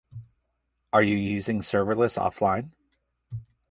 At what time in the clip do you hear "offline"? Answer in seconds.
2.19-2.71